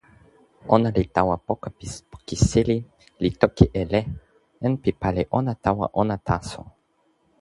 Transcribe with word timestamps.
ona 0.75 0.89
li 0.95 1.03
tawa 1.15 1.35
poka 1.47 1.69
pi 1.77 1.85
poki 2.11 2.35
seli, 2.49 2.77
li 3.21 3.29
toki 3.41 3.65
e 3.81 3.83
len 3.91 4.73
pi 4.81 4.91
pali 5.01 5.23
ona 5.37 5.53
tawa 5.65 5.85
ona 6.01 6.15
taso. 6.27 6.61